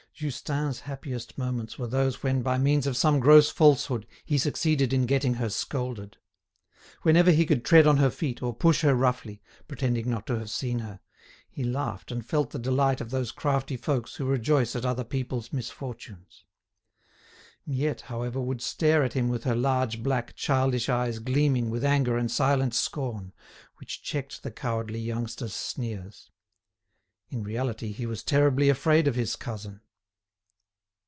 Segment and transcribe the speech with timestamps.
[0.13, 5.07] Justin's happiest moments were those when by means of some gross falsehood he succeeded in
[5.07, 6.17] getting her scolded.
[7.01, 10.51] Whenever he could tread on her feet, or push her roughly, pretending not to have
[10.51, 10.99] seen her,
[11.49, 15.51] he laughed and felt the delight of those crafty folks who rejoice at other people's
[15.51, 16.43] misfortunes.
[17.65, 22.15] Miette, however, would stare at him with her large black childish eyes gleaming with anger
[22.15, 23.33] and silent scorn,
[23.77, 26.29] which checked the cowardly youngster's sneers.
[27.29, 29.81] In reality he was terribly afraid of his cousin.